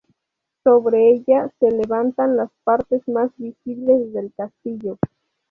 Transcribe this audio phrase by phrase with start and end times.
[0.63, 4.97] Sobre ella se levantan las partes más visibles del castillo.